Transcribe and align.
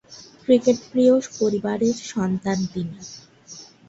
ক্রিকেটপ্রিয় 0.43 1.15
পরিবারের 1.39 1.95
সন্তান 2.11 2.57
তিনি। 2.73 2.99